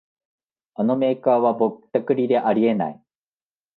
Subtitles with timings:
[0.73, 3.03] あのメーカーはぼったくりであり得ない